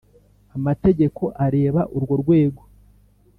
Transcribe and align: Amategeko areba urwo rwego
Amategeko 0.57 1.23
areba 1.45 1.81
urwo 1.95 2.13
rwego 2.21 2.61